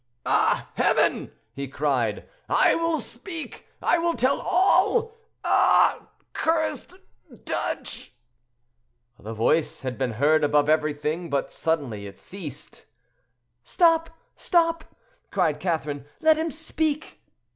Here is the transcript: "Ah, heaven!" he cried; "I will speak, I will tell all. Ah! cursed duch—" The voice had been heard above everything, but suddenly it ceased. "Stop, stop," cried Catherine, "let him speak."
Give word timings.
"Ah, 0.25 0.71
heaven!" 0.77 1.31
he 1.53 1.67
cried; 1.67 2.27
"I 2.49 2.73
will 2.73 2.99
speak, 2.99 3.67
I 3.83 3.99
will 3.99 4.15
tell 4.15 4.41
all. 4.43 5.15
Ah! 5.43 6.07
cursed 6.33 6.95
duch—" 7.43 8.11
The 9.19 9.35
voice 9.35 9.81
had 9.83 9.99
been 9.99 10.13
heard 10.13 10.43
above 10.43 10.69
everything, 10.69 11.29
but 11.29 11.51
suddenly 11.51 12.07
it 12.07 12.17
ceased. 12.17 12.85
"Stop, 13.63 14.09
stop," 14.35 14.85
cried 15.29 15.59
Catherine, 15.59 16.05
"let 16.19 16.35
him 16.37 16.49
speak." 16.49 17.21